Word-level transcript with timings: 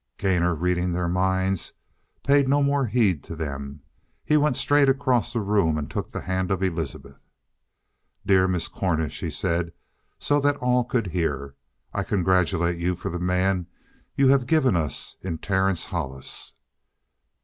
Gainor, 0.17 0.55
reading 0.55 0.93
their 0.93 1.07
minds, 1.07 1.73
paid 2.23 2.47
no 2.49 2.63
more 2.63 2.87
heed 2.87 3.23
to 3.25 3.35
them. 3.35 3.83
He 4.25 4.35
went 4.35 4.57
straight 4.57 4.89
across 4.89 5.31
the 5.31 5.41
room 5.41 5.77
and 5.77 5.91
took 5.91 6.09
the 6.09 6.21
hand 6.21 6.49
of 6.49 6.63
Elizabeth. 6.63 7.19
"Dear 8.25 8.47
Miss 8.47 8.67
Cornish," 8.67 9.19
he 9.19 9.29
said 9.29 9.73
so 10.17 10.39
that 10.39 10.57
all 10.57 10.85
could 10.85 11.05
hear, 11.05 11.53
"I 11.93 12.01
congratulate 12.01 12.79
you 12.79 12.95
for 12.95 13.09
the 13.11 13.19
man 13.19 13.67
you 14.15 14.29
have 14.29 14.47
given 14.47 14.75
us 14.75 15.17
in 15.21 15.37
Terence 15.37 15.85
Hollis." 15.85 16.55